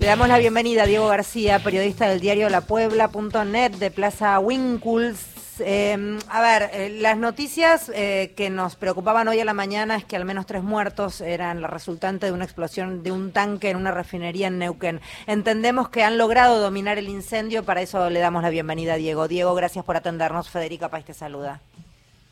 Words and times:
Le 0.00 0.06
damos 0.06 0.28
la 0.28 0.38
bienvenida 0.38 0.84
a 0.84 0.86
Diego 0.86 1.08
García, 1.08 1.58
periodista 1.58 2.08
del 2.08 2.20
diario 2.20 2.48
La 2.48 2.62
Puebla.net 2.62 3.72
de 3.72 3.90
Plaza 3.90 4.38
Winkles. 4.38 5.60
Eh, 5.60 6.18
a 6.26 6.40
ver, 6.40 6.70
eh, 6.72 6.88
las 6.88 7.18
noticias 7.18 7.90
eh, 7.94 8.32
que 8.34 8.48
nos 8.48 8.76
preocupaban 8.76 9.28
hoy 9.28 9.40
a 9.40 9.44
la 9.44 9.52
mañana 9.52 9.96
es 9.96 10.06
que 10.06 10.16
al 10.16 10.24
menos 10.24 10.46
tres 10.46 10.62
muertos 10.62 11.20
eran 11.20 11.60
la 11.60 11.68
resultante 11.68 12.24
de 12.24 12.32
una 12.32 12.44
explosión 12.44 13.02
de 13.02 13.12
un 13.12 13.30
tanque 13.30 13.68
en 13.68 13.76
una 13.76 13.90
refinería 13.90 14.46
en 14.46 14.58
Neuquén. 14.58 15.02
Entendemos 15.26 15.90
que 15.90 16.02
han 16.02 16.16
logrado 16.16 16.62
dominar 16.62 16.96
el 16.96 17.10
incendio, 17.10 17.62
para 17.62 17.82
eso 17.82 18.08
le 18.08 18.20
damos 18.20 18.42
la 18.42 18.48
bienvenida 18.48 18.94
a 18.94 18.96
Diego. 18.96 19.28
Diego, 19.28 19.54
gracias 19.54 19.84
por 19.84 19.96
atendernos. 19.96 20.48
Federica 20.48 20.88
País 20.88 21.04
te 21.04 21.12
saluda. 21.12 21.60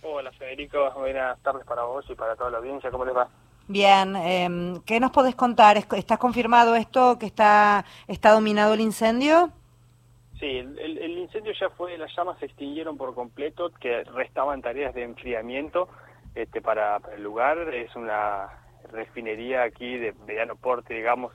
Hola 0.03 0.33
Federico, 0.33 0.91
buenas 0.97 1.39
tardes 1.41 1.67
para 1.67 1.83
vos 1.83 2.07
y 2.09 2.15
para 2.15 2.35
toda 2.35 2.51
la 2.51 2.59
audiencia, 2.59 2.91
¿cómo 2.91 3.05
les 3.05 3.15
va? 3.15 3.29
Bien, 3.71 4.17
eh, 4.17 4.81
¿qué 4.87 4.99
nos 4.99 5.11
podés 5.11 5.35
contar? 5.35 5.77
¿Estás 5.77 6.19
confirmado 6.19 6.75
esto 6.75 7.19
que 7.19 7.27
está, 7.27 7.85
está 8.07 8.33
dominado 8.33 8.73
el 8.73 8.81
incendio? 8.81 9.51
Sí, 10.41 10.47
el, 10.47 10.79
el, 10.79 11.19
incendio 11.19 11.53
ya 11.53 11.69
fue, 11.69 11.99
las 11.99 12.11
llamas 12.17 12.39
se 12.39 12.47
extinguieron 12.47 12.97
por 12.97 13.15
completo, 13.15 13.71
que 13.79 14.05
restaban 14.05 14.63
tareas 14.63 14.95
de 14.95 15.03
enfriamiento 15.03 15.91
este, 16.35 16.63
para, 16.63 16.99
el 17.15 17.23
lugar. 17.23 17.59
Es 17.75 17.95
una 17.95 18.49
refinería 18.91 19.65
aquí 19.65 19.99
de 19.99 20.15
mediano 20.27 20.57
porte, 20.57 20.95
digamos, 20.95 21.35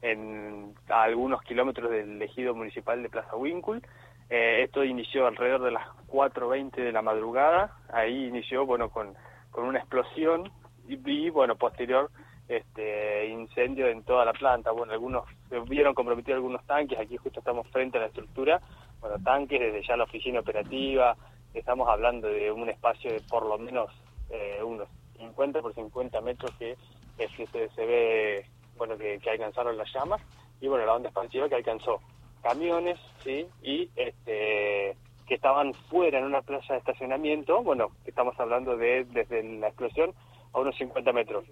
en, 0.00 0.74
a 0.88 1.02
algunos 1.02 1.42
kilómetros 1.42 1.90
del 1.90 2.22
ejido 2.22 2.54
municipal 2.54 3.02
de 3.02 3.10
Plaza 3.10 3.36
Winkle. 3.36 3.82
Eh, 4.30 4.62
esto 4.62 4.84
inició 4.84 5.26
alrededor 5.26 5.64
de 5.64 5.72
las 5.72 5.86
4.20 6.08 6.76
de 6.76 6.92
la 6.92 7.02
madrugada. 7.02 7.76
Ahí 7.92 8.24
inició, 8.24 8.64
bueno, 8.64 8.88
con, 8.88 9.14
con 9.50 9.64
una 9.64 9.80
explosión 9.80 10.50
y, 10.88 11.30
bueno, 11.30 11.56
posterior 11.56 12.10
este 12.48 13.26
incendio 13.28 13.88
en 13.88 14.02
toda 14.02 14.24
la 14.24 14.32
planta. 14.32 14.70
Bueno, 14.70 14.92
algunos 14.92 15.24
se 15.48 15.60
vieron 15.60 15.94
comprometidos 15.94 16.36
algunos 16.36 16.64
tanques, 16.66 16.98
aquí 16.98 17.16
justo 17.16 17.40
estamos 17.40 17.66
frente 17.68 17.98
a 17.98 18.02
la 18.02 18.06
estructura, 18.08 18.60
bueno, 19.00 19.16
tanques 19.24 19.60
desde 19.60 19.82
ya 19.86 19.96
la 19.96 20.04
oficina 20.04 20.40
operativa, 20.40 21.16
estamos 21.54 21.88
hablando 21.88 22.28
de 22.28 22.50
un 22.50 22.68
espacio 22.68 23.12
de 23.12 23.20
por 23.20 23.46
lo 23.46 23.58
menos 23.58 23.90
eh, 24.30 24.60
unos 24.62 24.88
50 25.16 25.62
por 25.62 25.74
50 25.74 26.20
metros 26.20 26.50
que, 26.58 26.76
se, 27.16 27.68
se, 27.68 27.86
ve, 27.86 28.46
bueno, 28.76 28.98
que, 28.98 29.18
que, 29.20 29.30
alcanzaron 29.30 29.78
las 29.78 29.92
llamas, 29.92 30.20
y 30.60 30.68
bueno, 30.68 30.84
la 30.84 30.94
onda 30.94 31.08
expansiva 31.08 31.48
que 31.48 31.54
alcanzó 31.54 32.00
camiones, 32.42 32.98
sí, 33.22 33.46
y 33.62 33.88
este 33.96 34.96
que 35.26 35.36
estaban 35.36 35.72
fuera 35.72 36.18
en 36.18 36.24
una 36.26 36.42
plaza 36.42 36.74
de 36.74 36.80
estacionamiento, 36.80 37.62
bueno, 37.62 37.88
estamos 38.04 38.38
hablando 38.38 38.76
de 38.76 39.04
desde 39.04 39.42
la 39.42 39.68
explosión 39.68 40.12
a 40.54 40.60
unos 40.60 40.76
50 40.76 41.12
metros. 41.12 41.44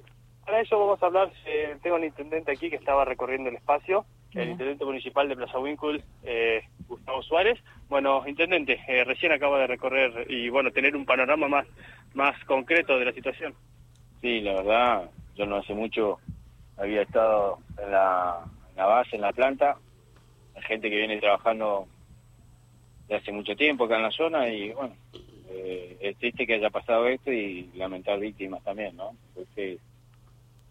Para 0.44 0.60
eso 0.60 0.78
vamos 0.78 1.02
a 1.02 1.06
hablar, 1.06 1.30
eh, 1.46 1.76
tengo 1.82 1.96
un 1.96 2.04
intendente 2.04 2.52
aquí 2.52 2.70
que 2.70 2.76
estaba 2.76 3.04
recorriendo 3.04 3.48
el 3.48 3.56
espacio, 3.56 4.04
el 4.34 4.50
intendente 4.50 4.84
municipal 4.84 5.28
de 5.28 5.36
Plaza 5.36 5.58
Winkle, 5.58 6.02
eh, 6.22 6.62
Gustavo 6.88 7.22
Suárez. 7.22 7.58
Bueno, 7.88 8.22
intendente, 8.26 8.80
eh, 8.88 9.04
recién 9.04 9.32
acaba 9.32 9.58
de 9.58 9.66
recorrer 9.66 10.26
y 10.30 10.48
bueno, 10.48 10.70
tener 10.70 10.96
un 10.96 11.04
panorama 11.04 11.48
más, 11.48 11.66
más 12.14 12.42
concreto 12.44 12.98
de 12.98 13.04
la 13.04 13.12
situación. 13.12 13.54
Sí, 14.20 14.40
la 14.40 14.54
verdad, 14.54 15.10
yo 15.34 15.46
no 15.46 15.56
hace 15.56 15.74
mucho 15.74 16.18
había 16.76 17.02
estado 17.02 17.58
en 17.82 17.92
la, 17.92 18.44
en 18.70 18.76
la 18.76 18.86
base, 18.86 19.16
en 19.16 19.22
la 19.22 19.32
planta, 19.32 19.76
hay 20.56 20.62
gente 20.62 20.90
que 20.90 20.96
viene 20.96 21.20
trabajando 21.20 21.86
de 23.08 23.16
hace 23.16 23.32
mucho 23.32 23.54
tiempo 23.54 23.84
acá 23.84 23.96
en 23.96 24.02
la 24.02 24.10
zona 24.10 24.48
y 24.48 24.72
bueno, 24.72 24.94
eh, 25.54 25.96
es 26.00 26.16
triste 26.16 26.46
que 26.46 26.54
haya 26.54 26.70
pasado 26.70 27.06
esto 27.06 27.32
y 27.32 27.70
lamentar 27.74 28.18
víctimas 28.18 28.62
también, 28.62 28.96
¿no? 28.96 29.14
Porque, 29.34 29.78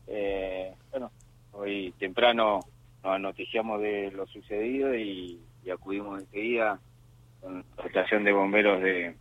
eh, 0.07 0.73
bueno, 0.91 1.11
hoy 1.51 1.93
temprano 1.99 2.59
nos 3.03 3.19
noticiamos 3.19 3.81
de 3.81 4.11
lo 4.11 4.25
sucedido 4.27 4.95
y, 4.95 5.39
acudimos 5.71 6.19
enseguida 6.19 6.79
con 7.39 7.63
la 7.77 7.85
estación 7.85 8.23
de 8.23 8.33
bomberos 8.33 8.81
de, 8.81 9.15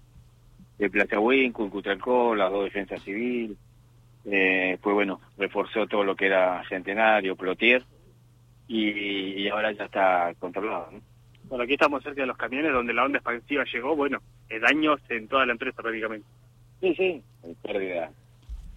de 0.79 0.91
Plaza 0.91 1.17
Cutralcó, 1.53 2.35
las 2.35 2.51
dos 2.51 2.65
defensas 2.65 3.03
civil, 3.03 3.57
eh, 4.25 4.79
pues 4.83 4.95
bueno, 4.95 5.21
reforzó 5.37 5.87
todo 5.87 6.03
lo 6.03 6.17
que 6.17 6.27
era 6.27 6.63
Centenario, 6.69 7.37
Plotier, 7.37 7.85
y, 8.67 9.43
y 9.43 9.49
ahora 9.49 9.71
ya 9.73 9.85
está 9.85 10.33
controlado, 10.39 10.91
¿no? 10.93 11.01
Bueno, 11.45 11.65
aquí 11.65 11.75
estamos 11.75 12.03
cerca 12.03 12.23
de 12.23 12.27
los 12.27 12.37
camiones 12.37 12.73
donde 12.73 12.95
la 12.95 13.05
onda 13.05 13.19
expansiva 13.19 13.65
llegó, 13.65 13.95
bueno, 13.95 14.21
daños 14.59 15.01
en 15.09 15.29
toda 15.29 15.47
la 15.47 15.53
empresa 15.53 15.83
prácticamente. 15.83 16.27
Sí, 16.81 16.95
sí, 16.95 17.23
pérdida, 17.63 18.11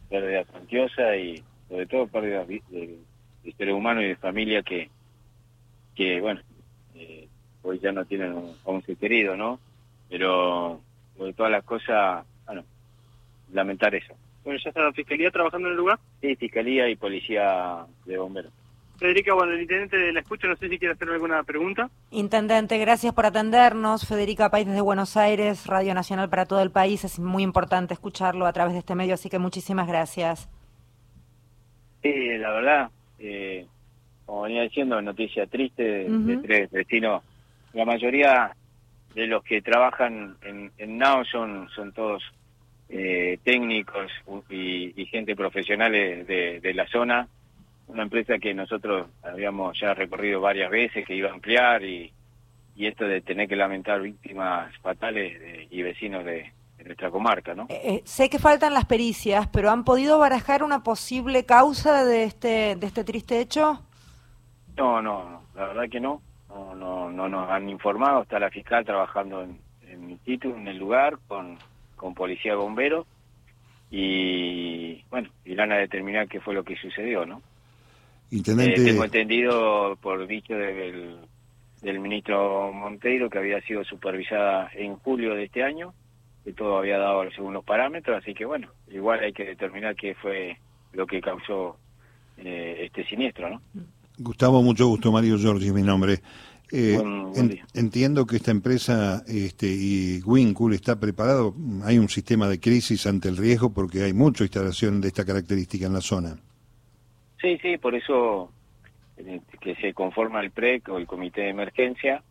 pérdida 0.10 0.46
cuantiosa 0.46 1.16
y 1.16 1.42
sobre 1.70 1.86
todo 1.86 2.08
pérdida 2.08 2.46
de, 2.46 2.62
de, 2.70 3.54
seres 3.58 3.74
humanos 3.74 4.04
y 4.04 4.08
de 4.08 4.16
familia 4.16 4.62
que, 4.62 4.90
que 5.96 6.20
bueno, 6.22 6.42
eh, 6.96 7.28
hoy 7.64 7.80
ya 7.80 7.92
no 7.92 8.06
tienen 8.06 8.34
a 8.66 8.70
un 8.70 8.84
ser 8.84 8.98
querido, 8.98 9.36
¿no? 9.36 9.60
Pero 10.10 10.82
sobre 11.18 11.34
todas 11.34 11.52
las 11.52 11.64
cosas, 11.64 12.26
bueno, 12.46 12.64
lamentar 13.52 13.96
eso. 13.96 14.14
Bueno, 14.44 14.60
¿ya 14.64 14.70
está 14.70 14.84
la 14.84 14.92
Fiscalía 14.92 15.32
trabajando 15.32 15.68
en 15.68 15.72
el 15.74 15.78
lugar? 15.78 16.00
Sí, 16.22 16.36
Fiscalía 16.36 16.90
y 16.90 16.96
Policía 16.96 17.86
de 18.06 18.18
Bomberos. 18.18 18.52
Federica, 18.98 19.34
bueno, 19.34 19.54
el 19.54 19.62
intendente 19.62 20.12
la 20.12 20.20
escucha, 20.20 20.48
no 20.48 20.56
sé 20.56 20.70
si 20.70 20.78
quiere 20.78 20.94
hacer 20.94 21.10
alguna 21.10 21.44
pregunta. 21.44 21.90
Intendente, 22.12 22.78
gracias 22.78 23.14
por 23.14 23.26
atendernos. 23.26 24.08
Federica 24.08 24.50
País 24.50 24.68
desde 24.68 24.82
Buenos 24.82 25.18
Aires, 25.18 25.66
Radio 25.66 25.94
Nacional 25.94 26.30
para 26.30 26.46
todo 26.46 26.62
el 26.62 26.72
país. 26.72 27.04
Es 27.04 27.20
muy 27.20 27.44
importante 27.44 27.94
escucharlo 27.94 28.46
a 28.46 28.54
través 28.54 28.74
de 28.74 28.80
este 28.80 28.96
medio, 28.96 29.16
así 29.16 29.30
que 29.30 29.40
muchísimas 29.40 29.88
gracias. 29.88 30.50
Sí, 32.02 32.38
la 32.38 32.52
verdad, 32.52 32.90
eh, 33.20 33.66
como 34.26 34.44
venía 34.44 34.62
diciendo, 34.62 35.02
noticia 35.02 35.48
triste 35.48 35.84
de, 35.84 36.38
tres 36.38 36.72
vecinos. 36.72 37.24
La 37.74 37.86
mayoría 37.86 38.56
de 39.16 39.28
los 39.28 39.44
que 39.44 39.62
trabajan 39.62 40.38
en, 40.44 40.72
en 40.78 40.98
NAO 40.98 41.26
son, 41.26 41.68
son 41.76 41.94
todos 41.94 42.24
eh, 42.90 43.40
técnicos 43.44 44.12
y, 44.50 45.06
gente 45.08 45.36
profesional 45.36 45.92
de, 45.92 46.60
de 46.62 46.74
la 46.74 46.88
zona 46.88 47.28
una 47.88 48.04
empresa 48.04 48.40
que 48.40 48.54
nosotros 48.54 49.08
habíamos 49.22 49.80
ya 49.80 49.94
recorrido 49.94 50.42
varias 50.42 50.72
veces, 50.72 51.06
que 51.06 51.16
iba 51.16 51.30
a 51.30 51.34
ampliar 51.34 51.84
y, 51.84 52.12
y 52.76 52.88
esto 52.88 53.06
de 53.06 53.22
tener 53.22 53.48
que 53.48 53.56
lamentar 53.56 54.02
víctimas 54.02 54.76
fatales 54.78 55.68
y 55.70 55.82
vecinos 55.82 56.26
de, 56.26 56.52
nuestra 56.84 57.10
comarca, 57.12 57.54
¿no? 57.54 57.68
Eh, 57.70 57.82
eh, 57.84 58.02
sé 58.04 58.30
que 58.30 58.40
faltan 58.40 58.74
las 58.74 58.84
pericias, 58.84 59.48
pero 59.48 59.72
¿han 59.72 59.86
podido 59.86 60.20
barajar 60.20 60.64
una 60.64 60.84
posible 60.84 61.46
causa 61.46 62.04
de 62.04 62.26
este, 62.26 62.76
de 62.76 62.88
este 62.88 63.06
triste 63.06 63.40
hecho? 63.40 63.82
No, 64.76 65.02
no, 65.02 65.44
la 65.56 65.68
verdad 65.68 65.90
que 65.90 66.02
no. 66.02 66.22
No, 66.50 66.76
no, 66.76 67.10
no 67.10 67.30
nos 67.30 67.50
han 67.50 67.70
informado. 67.70 68.24
Está 68.24 68.38
la 68.38 68.50
fiscal 68.50 68.86
trabajando 68.86 69.44
en, 69.44 69.60
en 69.88 70.06
mi 70.06 70.18
título, 70.18 70.56
en 70.56 70.68
el 70.68 70.78
lugar, 70.78 71.18
con, 71.28 71.58
con 71.96 72.14
policía 72.14 72.56
bombero. 72.56 73.08
Y 73.90 75.04
bueno, 75.10 75.30
irán 75.46 75.72
a 75.72 75.78
determinar 75.78 76.28
qué 76.28 76.42
fue 76.42 76.54
lo 76.54 76.64
que 76.64 76.76
sucedió, 76.76 77.26
¿no? 77.26 77.42
Intendente... 78.34 78.82
Eh, 78.82 78.86
tengo 78.86 79.06
entendido 79.06 79.96
por 80.02 80.26
dicho 80.26 80.56
del, 80.56 81.18
del 81.84 82.00
ministro 82.00 82.74
Monteiro 82.74 83.30
que 83.30 83.38
había 83.38 83.62
sido 83.62 83.84
supervisada 83.84 84.72
en 84.74 84.96
julio 84.96 85.36
de 85.36 85.44
este 85.44 85.62
año, 85.62 85.94
que 86.44 86.52
todo 86.52 86.80
había 86.80 86.98
dado 86.98 87.30
según 87.32 87.54
los 87.54 87.64
parámetros, 87.64 88.18
así 88.18 88.34
que 88.34 88.46
bueno, 88.46 88.70
igual 88.92 89.20
hay 89.20 89.34
que 89.34 89.46
determinar 89.46 89.96
qué 89.96 90.16
fue 90.16 90.58
lo 90.94 91.06
que 91.06 91.22
causó 91.22 91.78
eh, 92.38 92.86
este 92.86 93.06
siniestro, 93.06 93.52
¿no? 93.52 93.62
Gustavo, 94.18 94.64
mucho 94.64 94.88
gusto, 94.88 95.12
Mario 95.12 95.38
Giorgi 95.38 95.72
mi 95.72 95.84
nombre. 95.84 96.20
Eh, 96.72 97.00
entiendo 97.76 98.26
que 98.26 98.38
esta 98.38 98.50
empresa 98.50 99.24
este, 99.28 99.68
y 99.68 100.22
Winkle 100.26 100.76
está 100.76 101.00
preparado, 101.00 101.54
hay 101.84 102.00
un 102.00 102.10
sistema 102.10 102.48
de 102.48 102.60
crisis 102.60 103.06
ante 103.06 103.30
el 103.30 103.38
riesgo 103.38 103.72
porque 103.72 104.02
hay 104.02 104.14
mucha 104.14 104.44
instalación 104.44 105.02
de 105.02 105.10
esta 105.10 105.24
característica 105.24 105.86
en 105.86 105.94
la 105.94 106.02
zona. 106.02 106.36
Sí, 107.44 107.58
sí, 107.62 107.78
por 107.78 107.94
eso 107.94 108.54
eh, 109.18 109.42
que 109.60 109.76
se 109.76 109.94
conforma 109.94 110.40
el 110.40 110.52
PREC 110.52 110.88
o 110.88 110.98
el 110.98 111.06
Comité 111.06 111.42
de 111.42 111.50
Emergencia, 111.50 112.24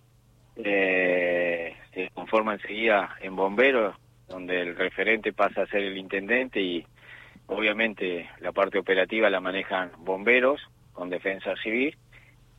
eh, 0.56 1.76
se 1.92 2.08
conforma 2.14 2.54
enseguida 2.54 3.14
en 3.20 3.36
bomberos, 3.36 3.94
donde 4.26 4.62
el 4.62 4.74
referente 4.74 5.34
pasa 5.34 5.62
a 5.62 5.66
ser 5.66 5.82
el 5.82 5.98
intendente 5.98 6.62
y 6.62 6.86
obviamente 7.46 8.26
la 8.40 8.52
parte 8.52 8.78
operativa 8.78 9.28
la 9.28 9.40
manejan 9.40 9.92
bomberos 9.98 10.62
con 10.94 11.10
defensa 11.10 11.54
civil 11.62 11.94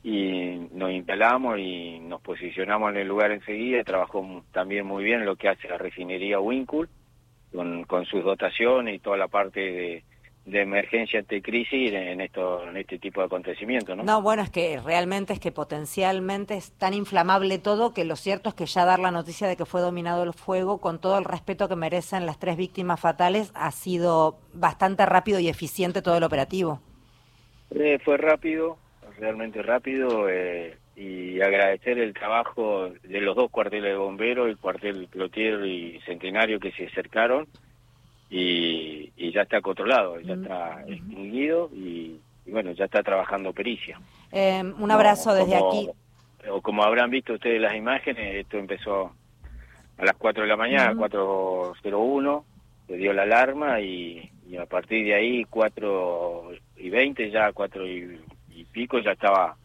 y 0.04 0.68
nos 0.74 0.92
instalamos 0.92 1.58
y 1.58 1.98
nos 1.98 2.20
posicionamos 2.20 2.92
en 2.92 2.98
el 2.98 3.08
lugar 3.08 3.32
enseguida, 3.32 3.82
trabajó 3.82 4.44
también 4.52 4.86
muy 4.86 5.02
bien 5.02 5.26
lo 5.26 5.34
que 5.34 5.48
hace 5.48 5.68
la 5.68 5.78
refinería 5.78 6.38
Winkle 6.38 6.86
con, 7.52 7.82
con 7.82 8.06
sus 8.06 8.22
dotaciones 8.22 8.94
y 8.94 8.98
toda 9.00 9.16
la 9.16 9.26
parte 9.26 9.58
de 9.58 10.04
de 10.46 10.60
emergencia 10.60 11.20
ante 11.20 11.40
crisis 11.40 11.92
en 11.92 12.20
esto 12.20 12.68
en 12.68 12.76
este 12.76 12.98
tipo 12.98 13.20
de 13.20 13.26
acontecimientos, 13.26 13.96
¿no? 13.96 14.02
No, 14.02 14.20
bueno, 14.20 14.42
es 14.42 14.50
que 14.50 14.78
realmente 14.84 15.32
es 15.32 15.40
que 15.40 15.52
potencialmente 15.52 16.54
es 16.54 16.72
tan 16.72 16.92
inflamable 16.92 17.58
todo 17.58 17.94
que 17.94 18.04
lo 18.04 18.14
cierto 18.16 18.50
es 18.50 18.54
que 18.54 18.66
ya 18.66 18.84
dar 18.84 18.98
la 18.98 19.10
noticia 19.10 19.48
de 19.48 19.56
que 19.56 19.64
fue 19.64 19.80
dominado 19.80 20.22
el 20.22 20.34
fuego 20.34 20.80
con 20.80 21.00
todo 21.00 21.18
el 21.18 21.24
respeto 21.24 21.68
que 21.68 21.76
merecen 21.76 22.26
las 22.26 22.38
tres 22.38 22.58
víctimas 22.58 23.00
fatales 23.00 23.52
ha 23.54 23.70
sido 23.70 24.38
bastante 24.52 25.06
rápido 25.06 25.40
y 25.40 25.48
eficiente 25.48 26.02
todo 26.02 26.18
el 26.18 26.24
operativo. 26.24 26.80
Eh, 27.74 27.98
fue 28.04 28.18
rápido, 28.18 28.76
realmente 29.18 29.62
rápido 29.62 30.28
eh, 30.28 30.76
y 30.94 31.40
agradecer 31.40 31.98
el 31.98 32.12
trabajo 32.12 32.90
de 33.02 33.20
los 33.22 33.34
dos 33.34 33.50
cuarteles 33.50 33.92
de 33.92 33.96
bomberos, 33.96 34.48
el 34.48 34.58
cuartel 34.58 35.08
Clotier 35.08 35.64
y 35.64 36.00
Centenario 36.04 36.60
que 36.60 36.72
se 36.72 36.86
acercaron 36.86 37.48
y, 38.36 39.30
ya 39.32 39.42
está 39.42 39.60
controlado, 39.60 40.20
ya 40.20 40.34
está 40.34 40.84
extinguido 40.86 41.70
y, 41.72 42.20
bueno, 42.46 42.72
ya 42.72 42.86
está 42.86 43.02
trabajando 43.02 43.52
pericia. 43.52 44.00
Em, 44.32 44.74
un 44.80 44.90
abrazo 44.90 45.34
desde 45.34 45.56
aquí. 45.56 45.88
O 46.50 46.60
como 46.60 46.82
habrán 46.82 47.10
visto 47.10 47.34
ustedes 47.34 47.60
las 47.60 47.74
imágenes, 47.74 48.34
esto 48.34 48.58
empezó 48.58 49.12
a 49.96 50.04
las 50.04 50.16
4 50.16 50.42
de 50.42 50.48
la 50.48 50.56
mañana, 50.56 50.92
uh 50.92 51.08
4.01, 51.08 52.44
se 52.88 52.96
dio 52.96 53.12
la 53.12 53.22
alarma 53.22 53.80
y, 53.80 54.30
a 54.60 54.66
partir 54.66 55.06
de 55.06 55.14
ahí 55.14 55.44
4 55.44 56.50
y 56.76 56.90
20, 56.90 57.30
ya 57.30 57.52
4 57.52 57.86
y, 57.86 58.20
y 58.50 58.64
pico, 58.64 58.98
ya 58.98 59.12
estaba 59.12 59.56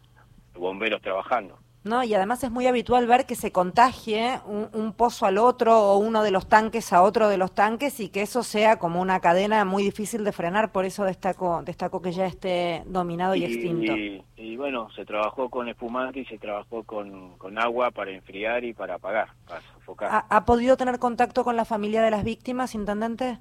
bomberos 0.56 1.01
trabajando. 1.01 1.57
¿No? 1.84 2.04
Y 2.04 2.14
además 2.14 2.44
es 2.44 2.52
muy 2.52 2.68
habitual 2.68 3.08
ver 3.08 3.26
que 3.26 3.36
se 3.36 3.52
contagie 3.52 4.40
un, 4.46 4.94
pozo 4.94 5.26
al 5.26 5.38
otro 5.38 5.80
o 5.80 5.98
uno 5.98 6.24
de 6.24 6.31
los 6.31 6.48
tanques 6.48 6.92
a 6.92 7.02
otro 7.02 7.30
de 7.30 7.38
los 7.38 7.54
tanques 7.54 8.00
y 8.00 8.10
que 8.10 8.22
eso 8.22 8.44
sea 8.44 8.78
como 8.78 9.02
una 9.02 9.20
cadena 9.20 9.64
muy 9.64 9.84
difícil 9.84 10.24
de 10.24 10.31
frenar, 10.31 10.72
por 10.72 10.86
eso 10.86 11.06
destaco, 11.06 11.62
destaco 11.64 12.02
que 12.02 12.12
ya 12.12 12.26
esté 12.26 12.84
dominado 12.86 13.36
y, 13.36 13.46
extinto. 13.46 13.94
Y, 14.36 14.56
bueno, 14.58 14.90
se 14.92 15.06
trabajó 15.06 15.50
con 15.50 15.70
espumante 15.70 16.20
y 16.20 16.26
se 16.26 16.38
trabajó 16.38 16.84
con, 16.84 17.38
agua 17.58 17.92
para 17.92 18.12
enfriar 18.12 18.64
y 18.64 18.74
para 18.74 18.96
apagar, 18.96 19.30
para 19.48 19.62
sofocar. 19.62 20.26
¿Ha, 20.30 20.46
podido 20.46 20.76
tener 20.76 21.00
contacto 21.00 21.44
con 21.44 21.56
la 21.56 21.66
familia 21.66 22.02
de 22.02 22.12
las 22.12 22.24
víctimas, 22.24 22.76
intendente? 22.76 23.38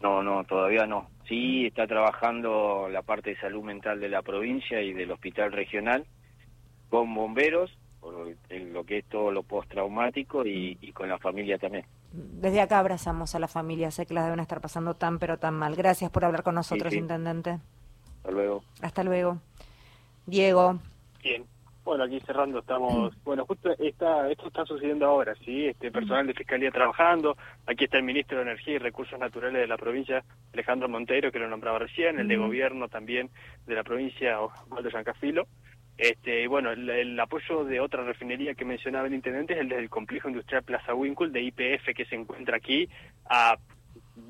No, 0.00 0.22
no, 0.22 0.44
todavía 0.44 0.86
no. 0.86 1.06
Sí, 1.28 1.66
está 1.66 1.86
trabajando 1.86 2.88
la 2.90 3.02
parte 3.02 3.30
de 3.30 3.36
salud 3.36 3.62
mental 3.62 4.00
de 4.00 4.08
la 4.08 4.22
provincia 4.22 4.82
y 4.82 4.92
del 4.92 5.12
hospital 5.12 5.52
regional 5.52 6.04
con 6.92 7.14
bomberos, 7.14 7.70
por 8.00 8.12
lo 8.50 8.84
que 8.84 8.98
es 8.98 9.04
todo 9.06 9.30
lo 9.30 9.42
postraumático 9.44 10.44
y, 10.44 10.76
y 10.82 10.92
con 10.92 11.08
la 11.08 11.18
familia 11.18 11.56
también. 11.56 11.86
Desde 12.12 12.60
acá 12.60 12.80
abrazamos 12.80 13.34
a 13.34 13.38
la 13.38 13.48
familia, 13.48 13.90
sé 13.90 14.04
que 14.04 14.12
las 14.12 14.26
deben 14.26 14.40
estar 14.40 14.60
pasando 14.60 14.92
tan 14.92 15.18
pero 15.18 15.38
tan 15.38 15.54
mal. 15.54 15.74
Gracias 15.74 16.10
por 16.10 16.26
hablar 16.26 16.42
con 16.42 16.54
nosotros, 16.54 16.92
Intendente. 16.92 17.60
Hasta 18.18 18.30
luego. 18.30 18.62
Hasta 18.82 19.04
luego. 19.04 19.38
Diego. 20.26 20.80
Bien. 21.22 21.46
Bueno, 21.82 22.04
aquí 22.04 22.20
cerrando 22.20 22.58
estamos, 22.58 23.12
bueno, 23.24 23.44
justo 23.46 23.70
está, 23.78 24.30
esto 24.30 24.46
está 24.48 24.64
sucediendo 24.66 25.06
ahora, 25.06 25.34
¿sí? 25.44 25.66
Este 25.66 25.90
personal 25.90 26.26
de 26.26 26.34
Fiscalía 26.34 26.70
trabajando, 26.70 27.36
aquí 27.66 27.84
está 27.84 27.96
el 27.96 28.04
Ministro 28.04 28.36
de 28.36 28.44
Energía 28.44 28.74
y 28.74 28.78
Recursos 28.78 29.18
Naturales 29.18 29.62
de 29.62 29.66
la 29.66 29.76
provincia, 29.78 30.22
Alejandro 30.52 30.88
Monteiro, 30.88 31.32
que 31.32 31.40
lo 31.40 31.48
nombraba 31.48 31.80
recién, 31.80 32.20
el 32.20 32.28
de 32.28 32.36
Gobierno 32.36 32.88
también 32.88 33.30
de 33.66 33.74
la 33.74 33.82
provincia, 33.82 34.40
Osvaldo 34.40 34.90
Yancafilo, 34.90 35.48
este, 35.98 36.48
bueno, 36.48 36.72
el, 36.72 37.18
apoyo 37.20 37.64
de 37.64 37.80
otra 37.80 38.02
refinería 38.02 38.54
que 38.54 38.64
mencionaba 38.64 39.06
el 39.06 39.14
intendente 39.14 39.54
es 39.54 39.60
el 39.60 39.68
del 39.68 39.90
complejo 39.90 40.28
industrial 40.28 40.62
Plaza 40.62 40.94
Winkle 40.94 41.30
de 41.30 41.42
IPF 41.42 41.94
que 41.94 42.06
se 42.06 42.14
encuentra 42.14 42.56
aquí 42.56 42.88
a 43.26 43.56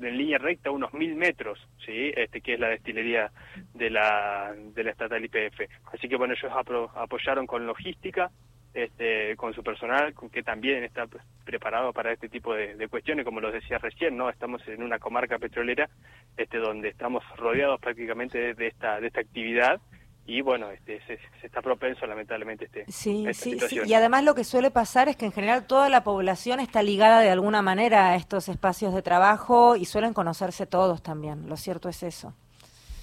en 0.01 0.17
línea 0.17 0.37
recta 0.37 0.71
unos 0.71 0.93
mil 0.93 1.15
metros, 1.15 1.59
sí, 1.85 2.11
este 2.15 2.41
que 2.41 2.53
es 2.53 2.59
la 2.59 2.69
destilería 2.69 3.31
de 3.73 3.89
la 3.89 4.53
de 4.55 4.83
la 4.83 4.91
estatal 4.91 5.23
IPF. 5.23 5.61
Así 5.93 6.07
que 6.07 6.15
bueno, 6.15 6.33
ellos 6.33 6.51
apoyaron 6.95 7.47
con 7.47 7.65
logística, 7.65 8.31
este, 8.73 9.35
con 9.35 9.53
su 9.53 9.63
personal, 9.63 10.13
que 10.31 10.43
también 10.43 10.83
está 10.83 11.05
preparado 11.45 11.93
para 11.93 12.11
este 12.11 12.27
tipo 12.27 12.53
de, 12.55 12.75
de, 12.75 12.87
cuestiones, 12.87 13.23
como 13.23 13.39
lo 13.39 13.51
decía 13.51 13.77
recién, 13.77 14.17
¿no? 14.17 14.29
Estamos 14.29 14.67
en 14.67 14.83
una 14.83 14.99
comarca 14.99 15.37
petrolera, 15.37 15.89
este, 16.37 16.57
donde 16.57 16.89
estamos 16.89 17.23
rodeados 17.37 17.79
prácticamente 17.79 18.53
de 18.53 18.67
esta 18.67 18.99
de 18.99 19.07
esta 19.07 19.21
actividad 19.21 19.79
y 20.25 20.41
bueno, 20.41 20.71
este, 20.71 21.01
se, 21.05 21.19
está 21.45 21.61
propenso 21.61 22.05
lamentablemente 22.05 22.65
este, 22.65 22.85
sí, 22.87 23.25
sí, 23.33 23.59
sí, 23.59 23.79
y 23.85 23.93
además 23.93 24.23
lo 24.23 24.35
que 24.35 24.43
suele 24.43 24.71
pasar 24.71 25.09
es 25.09 25.17
que 25.17 25.25
en 25.25 25.31
general 25.31 25.67
toda 25.67 25.89
la 25.89 26.03
población 26.03 26.59
está 26.59 26.81
ligada 26.81 27.19
de 27.19 27.29
alguna 27.29 27.61
manera 27.61 28.11
a 28.11 28.15
estos 28.15 28.47
espacios 28.47 28.93
de 28.93 29.01
trabajo 29.01 29.75
y 29.75 29.85
suelen 29.85 30.13
conocerse 30.13 30.65
todos 30.65 31.03
también, 31.03 31.49
lo 31.49 31.57
cierto 31.57 31.89
es 31.89 32.03
eso. 32.03 32.33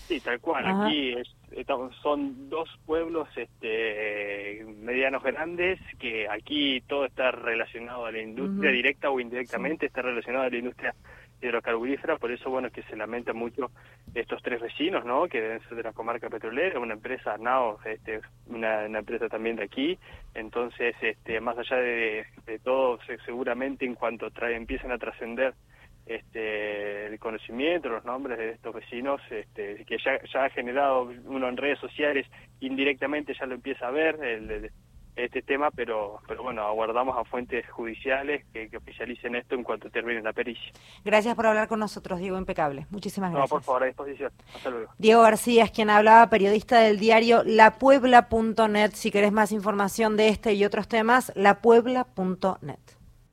Sí, 0.08 0.18
tal 0.20 0.40
cual, 0.40 0.64
aquí 0.66 1.14
son 2.02 2.48
dos 2.48 2.68
pueblos 2.84 3.28
este, 3.36 4.64
medianos 4.80 5.22
grandes 5.22 5.78
que 6.00 6.28
aquí 6.28 6.80
todo 6.88 7.04
está 7.04 7.30
relacionado 7.30 8.06
a 8.06 8.12
la 8.12 8.20
industria 8.20 8.72
directa 8.72 9.10
o 9.10 9.20
indirectamente, 9.20 9.86
está 9.86 10.02
relacionado 10.02 10.46
a 10.46 10.50
la 10.50 10.56
industria 10.56 10.94
hidrocarburífera, 11.40 12.16
por 12.16 12.30
eso 12.30 12.50
bueno 12.50 12.70
que 12.70 12.82
se 12.84 12.96
lamenta 12.96 13.32
mucho 13.32 13.70
estos 14.14 14.42
tres 14.42 14.60
vecinos, 14.60 15.04
¿no? 15.04 15.28
Que 15.28 15.40
deben 15.40 15.60
ser 15.62 15.76
de 15.76 15.82
la 15.82 15.92
comarca 15.92 16.28
petrolera, 16.28 16.78
una 16.78 16.94
empresa 16.94 17.36
NAO, 17.38 17.78
este, 17.84 18.20
una, 18.46 18.86
empresa 18.86 19.28
también 19.28 19.56
de 19.56 19.64
aquí, 19.64 19.98
entonces 20.34 20.94
este, 21.00 21.40
más 21.40 21.56
allá 21.58 21.76
de, 21.76 22.26
todo, 22.62 22.98
seguramente 23.24 23.84
en 23.84 23.94
cuanto 23.94 24.30
trae, 24.30 24.56
empiecen 24.56 24.92
a 24.92 24.98
trascender 24.98 25.54
este, 26.06 27.06
el 27.06 27.18
conocimiento, 27.18 27.88
los 27.88 28.04
nombres 28.04 28.38
de 28.38 28.50
estos 28.50 28.74
vecinos, 28.74 29.20
este, 29.30 29.84
que 29.84 29.96
ya, 29.98 30.18
ha 30.42 30.50
generado 30.50 31.12
uno 31.24 31.48
en 31.48 31.56
redes 31.56 31.78
sociales, 31.78 32.26
indirectamente 32.60 33.34
ya 33.38 33.46
lo 33.46 33.54
empieza 33.54 33.86
a 33.86 33.90
ver, 33.90 34.16
el 34.22 34.70
este 35.24 35.42
tema, 35.42 35.70
pero, 35.70 36.20
pero 36.26 36.42
bueno, 36.42 36.62
aguardamos 36.62 37.16
a 37.16 37.24
fuentes 37.24 37.68
judiciales 37.70 38.44
que, 38.52 38.70
oficialicen 38.76 39.34
esto 39.34 39.54
en 39.54 39.62
cuanto 39.62 39.90
termine 39.90 40.22
la 40.22 40.32
pericia. 40.32 40.72
Gracias 41.04 41.34
por 41.34 41.46
hablar 41.46 41.68
con 41.68 41.80
nosotros, 41.80 42.18
Diego 42.18 42.38
Impecable. 42.38 42.86
Muchísimas 42.90 43.32
gracias. 43.32 43.50
No, 43.50 43.56
por 43.56 43.62
favor, 43.62 43.82
a 43.82 43.86
disposición. 43.86 44.32
Hasta 44.54 44.70
luego. 44.70 44.92
Diego 44.98 45.22
García 45.22 45.64
es 45.64 45.70
quien 45.70 45.90
hablaba, 45.90 46.28
periodista 46.30 46.80
del 46.80 46.98
diario 46.98 47.42
lapuebla.net. 47.44 48.92
Si 48.94 49.10
querés 49.10 49.32
más 49.32 49.52
información 49.52 50.16
de 50.16 50.28
este 50.28 50.54
y 50.54 50.64
otros 50.64 50.88
temas, 50.88 51.32
lapuebla.net. 51.34 52.99